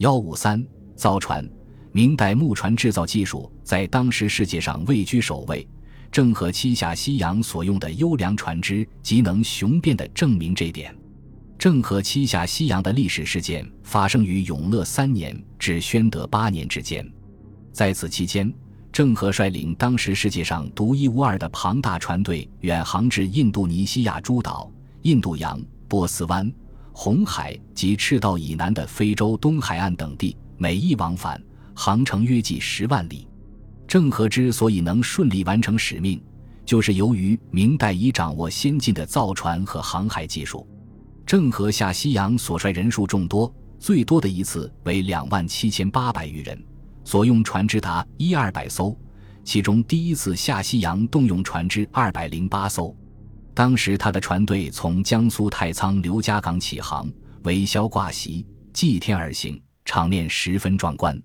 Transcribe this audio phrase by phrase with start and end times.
[0.00, 1.46] 幺五三造船，
[1.92, 5.66] 明代木船制造技术在当时世界上位居首位。
[6.10, 10.96] 郑和七下西洋所用的优良船只，极能雄辩地证明这点。
[11.58, 17.06] 郑和七下西洋的历史事件发生于永乐三年至宣德八年之间，
[17.70, 18.50] 在此期间，
[18.90, 24.72] 郑和率领当时世界上独一无二的庞大船队远航至印度尼西亚诸岛、
[25.02, 26.50] 印度洋、波斯湾、
[26.92, 31.42] 红海及赤道以南的非洲东海岸等地，每一往返
[31.74, 33.26] 航程约计十万里。
[33.86, 36.22] 郑和之所以能顺利完成使命，
[36.64, 40.66] 就是由于明代已掌握先进的造船和航海技术。
[41.26, 46.62] 郑和下西洋所率人数众多，最多的一次为两万七千八百余人，
[47.04, 48.96] 所用船只达一二百艘，
[49.42, 52.94] 其中第一次下西洋动用船只二百零八艘。
[53.54, 57.10] 当时他的船队从江苏太仓刘家港起航，
[57.42, 61.20] 围霄挂旗，祭天而行，场面十分壮观。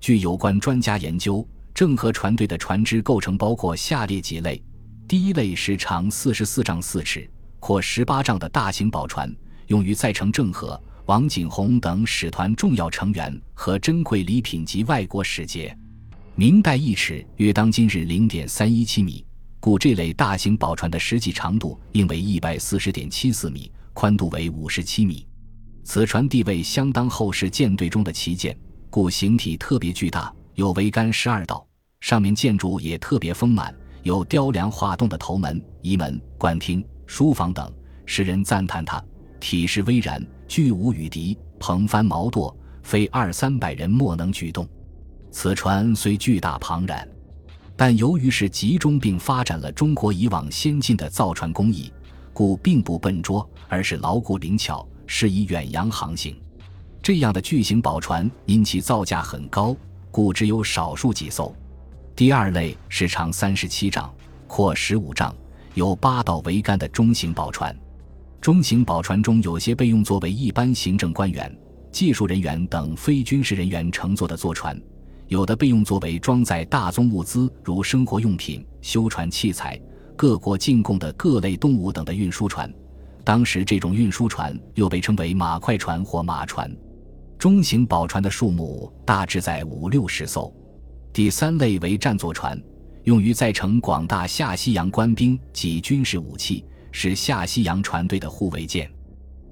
[0.00, 1.46] 据有关专家研究。
[1.74, 4.60] 郑和船队的船只构成包括下列几类：
[5.06, 7.30] 第一类是长四十四丈四尺、
[7.60, 9.32] 阔十八丈的大型宝船，
[9.68, 15.72] 用于载乘郑和、王景洪等使团重要成员和珍贵礼品及外国使节。
[16.34, 19.24] 明代一尺约当今日零点三一七米，
[19.60, 25.26] 故这类大型宝船的实际长度应为一百四十点七四米，宽度为五十七米。
[25.84, 28.56] 此船地位相当后世舰队中的旗舰，
[28.90, 31.66] 故形体特别巨大，有桅杆十二道。
[32.00, 37.72] 上面建筑也特别丰满，有雕梁画栋的头门、仪门、官厅、书房等，
[38.06, 39.02] 使人赞叹它
[39.40, 44.68] 体势巍然，巨无羽敌，蓬帆毛舵，非二三百人莫能举动。
[45.32, 47.06] 此船虽巨大庞然，
[47.78, 51.92] 但由于是集中并发展了中国以往先进的造船工艺，
[52.32, 56.36] 故并不笨拙，而是牢固灵巧，适宜远洋航行。
[57.00, 59.76] 这样的巨型宝船因其造价很高，
[60.10, 61.54] 故只有少数几艘。
[62.16, 64.12] 第二类是长三十七丈、
[64.48, 65.32] 阔十五丈、
[65.74, 67.72] 有八道桅杆的中型宝船。
[68.40, 71.56] 中型宝船中有些被用作为一般行政官员、
[71.92, 74.76] 技术人员等非军事人员乘坐的坐船，
[75.28, 79.80] 有的被用作为装载大宗物资，如生活用品、修船器材、
[80.16, 82.72] 各国进贡的各类动物等的运输船。
[83.24, 86.74] 当时这种运输船又被称为马快船或马船。
[87.38, 90.52] 中型宝船的数目大致在五六十艘。
[91.12, 92.60] 第三类为战作船，
[93.04, 98.90] 用于载乘广大下西洋官兵及军事武器，是下西洋船队的护卫舰。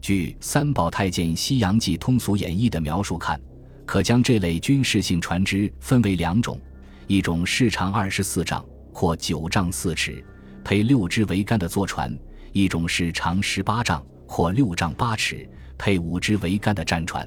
[0.01, 3.39] 据《三宝太监西洋记通俗演义》的描述看，
[3.87, 6.61] 可将这类军事性船只分为两种：
[7.07, 10.23] 一种是长二十四丈、或九丈四尺、
[10.65, 12.11] 配六支桅杆的坐船；
[12.53, 15.49] 一种是长十八丈、或六丈八尺、
[15.79, 17.27] 配五支桅杆的战船。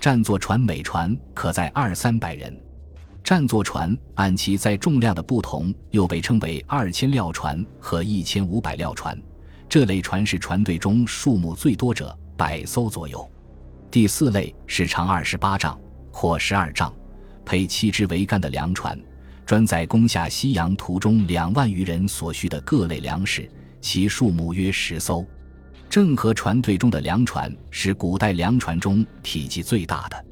[0.00, 2.54] 战座船每船可载二三百人。
[3.22, 9.18] 战座船按其载重量的不同，又被称为二千料船和一千五百料船。
[9.66, 13.26] 这类船是船队中数目最多者，百艘左右。
[13.90, 15.80] 第四类是长二十八丈、
[16.14, 16.94] 阔十二丈、
[17.44, 18.96] 配七支桅杆的粮船，
[19.44, 25.26] 专载攻下西洋途中两万余人所需的各类粮食，其数目约十艘。
[25.90, 30.24] 郑和船队中的粮船是古代粮船中体积最大的。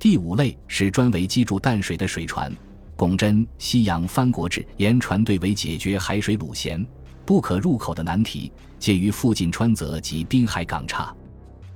[0.00, 2.52] 第五类是专为积住淡水的水船。
[2.96, 6.84] 龚真《西洋藩国志》言船队为解决海水鲁咸
[7.24, 11.14] 不可入口的难题，介于附近川泽及滨海港岔，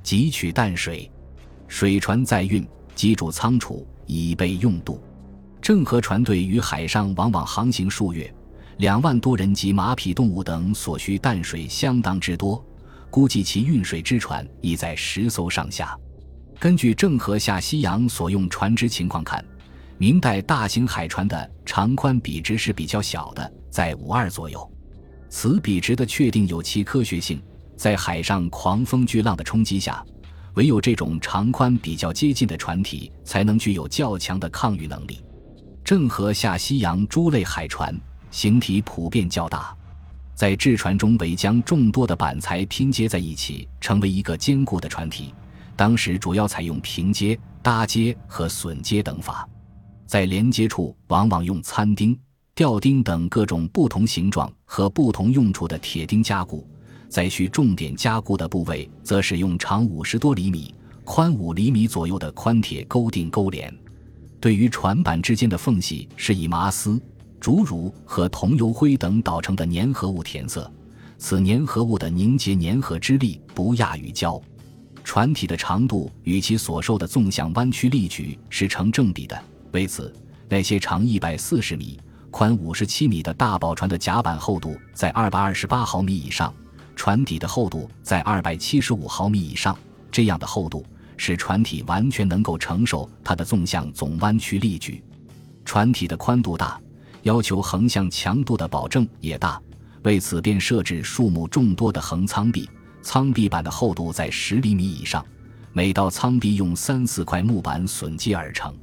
[0.03, 1.09] 汲取淡水。
[1.67, 5.01] 水船载运，积住仓储，以备用度。
[5.61, 8.33] 郑和船队于海上往往航行数月，
[8.79, 12.63] 两万多人及马匹、动物等所需淡水相当之多，
[13.11, 15.99] 估计其运水之船已在十艘上下。
[16.59, 19.45] 根据郑和下西洋所用船只情况看，
[19.97, 24.71] 明代大型海船的长宽比值是比较小的，在五二左右。
[25.29, 27.43] 此比值的确定有其科学性，
[27.77, 30.05] 在海上狂风巨浪的冲击下，
[30.55, 35.21] 唯有这种长宽比较接近的船体才能具有较强的抗御能力。
[35.85, 37.95] 郑和下西洋诸类海船
[38.31, 39.77] 形体普遍较大，
[40.35, 45.35] 在制船中为将众多的板材拼接在一起，成为一个坚固的船体。
[45.77, 49.49] 当时主要采用平接、搭接和榫接等法，
[50.07, 52.19] 在连接处往往用参钉、
[52.55, 56.65] 吊钉等各种不同形状和不同用处的铁钉加固；
[57.09, 60.75] 在需重点加固的部位，则使用长五十多厘米、
[61.05, 63.73] 宽五厘米左右的宽铁钩钉钩连。
[64.41, 67.01] 对于船板之间的缝隙，是以麻丝、
[67.41, 70.71] 竹乳和桐油灰等捣成的粘合物填色，
[71.19, 74.41] 此粘合物的凝结粘合之力不亚于胶。
[75.03, 79.39] 船体的长度与其所受的纵向弯曲力矩是成正比的。
[79.73, 80.13] 为此，
[80.49, 86.53] 那些长一百四十米、宽五十七米的大宝船的甲板厚度在二百二十八毫米以上，
[86.95, 89.77] 船底的厚度在二百七十五毫米以上。
[90.11, 90.87] 这样的厚度
[91.17, 95.03] 使船体完全能够承受它的纵向总弯曲力矩。
[95.65, 96.81] 船体的宽度大，
[97.23, 99.61] 要求横向强度的保证也大。
[100.03, 102.69] 为此，便设置数目众多的横舱壁。
[103.03, 105.25] 舱壁板的厚度在十厘米以上，
[105.73, 108.75] 每道舱壁用三四块木板榫接而成，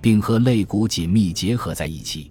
[0.00, 2.30] 并和肋骨紧密结合在一起。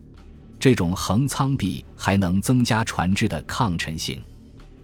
[0.60, 4.22] 这种横舱壁还能增加船只的抗沉性。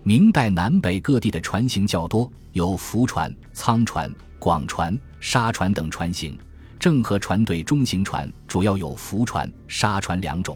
[0.07, 6.37] 明代南北各地的船型较多，有浮船、舱船、广船、沙船等船型。
[6.77, 10.55] 郑和船队中型船主要有浮船、沙船两种。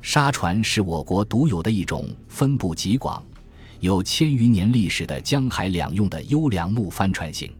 [0.00, 3.20] 沙船是我国独有的一种，分布极广。
[3.80, 7.52] 有千余年历史的江海两用的优良木帆船型，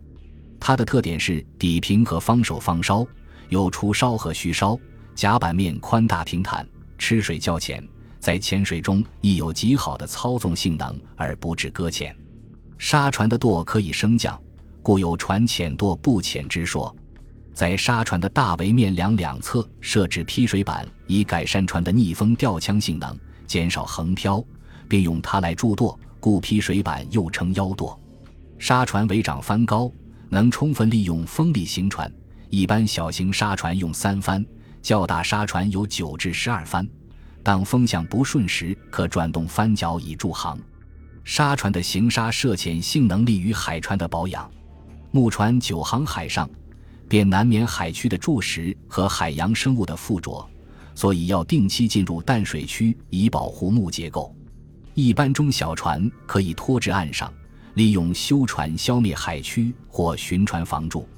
[0.61, 3.05] 它的特点是底平和方手方梢，
[3.49, 4.79] 有除烧和虚烧，
[5.17, 6.65] 甲板面宽大平坦，
[6.99, 7.85] 吃水较浅，
[8.19, 12.15] 在浅水中亦有极好的操纵性能而不致搁浅。
[12.79, 14.39] 沙船的舵可以升降，
[14.83, 16.95] 故有船浅舵不浅之说。
[17.55, 24.45] 在沙船的大桅面梁两侧设置劈水板，以改善船的逆风吊枪性能，减少横漂，
[24.87, 25.99] 并用它来助舵。
[26.19, 27.99] 故劈水板又称腰舵，
[28.59, 29.91] 沙船尾长帆高，
[30.29, 32.13] 能充分利用风力行船。
[32.51, 34.45] 一般小型沙船用三帆，
[34.83, 36.87] 较大沙船有九至十二帆。
[37.47, 40.59] 当风向不顺时，可转动帆脚以助航。
[41.23, 44.51] 沙船的行沙涉潜性能利于海船的保养。
[45.13, 46.51] 木船久航海上，
[47.09, 50.45] 便难免海区的蛀蚀和海洋生物的附着，
[50.97, 54.35] 所以要定期进入淡水区，以保护木结构。
[54.95, 57.33] 一般中小船可以拖至岸上，
[57.75, 61.09] 利用修船消灭海区或巡船防蛀。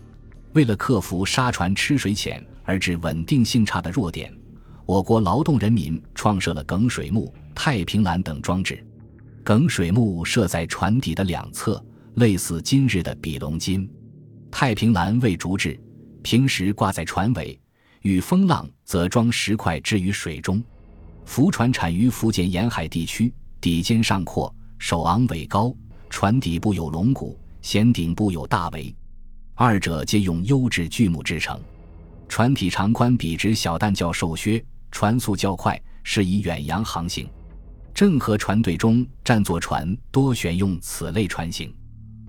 [0.53, 4.31] 为了克服沙船吃水浅而致稳定性差的弱点，
[4.89, 8.83] 我国劳动人民创设了梗水木、太平栏等装置。
[9.45, 13.87] 梗水木设在船底的两侧，类似今日的比龙筋；
[14.51, 15.79] 太平栏为竹制，
[16.23, 17.61] 平时挂在船尾，
[18.01, 20.65] 遇风浪则装石块置于水中。
[21.27, 23.31] 浮船产于福建沿海地区。
[23.61, 25.71] 底尖上阔，首昂尾高，
[26.09, 28.95] 船底部有龙骨，舷顶部有大桅，
[29.55, 31.61] 二者皆用优质巨木制成。
[32.27, 37.29] 船体长宽笔直，小弹较瘦削，船速较快，适宜远洋航行。
[37.95, 41.75] 郑和船队中占座船多选用此类船型。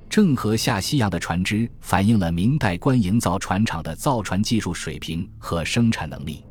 [0.10, 6.44] 郑和下西洋的船只反映了明代官营造船厂的造船技术水平和生产能力。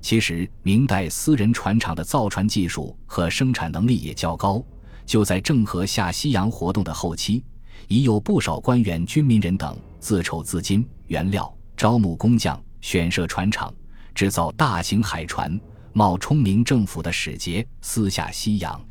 [0.00, 4.64] 其实，明代私人船厂的造船技术和生产能力也较高。
[5.04, 7.44] 就在郑和下西洋活动的后期，
[7.86, 13.72] 已有不少官员、军民人等自筹资金、原料，招募工匠，选设船厂，
[14.16, 15.60] 制造大型海船，
[15.92, 18.82] 冒充明政府的使节，私下西洋。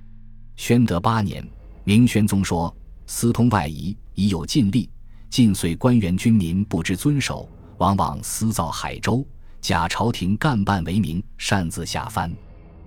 [0.55, 1.43] 宣德八年，
[1.83, 2.73] 明宣宗说
[3.07, 4.87] ：“私通外夷，已有尽力，
[5.31, 7.49] 尽遂官员军民不知遵守，
[7.79, 9.25] 往往私造海舟。”
[9.61, 12.31] 假朝廷干办为名，擅自下帆。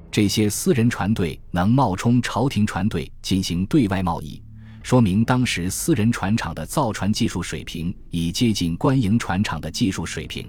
[0.08, 4.40] 这些私人船队能冒充朝廷船队进行对外贸易，
[4.84, 10.48] 说明当时私人船厂的造船技术水平已接近官营船厂的技术水平。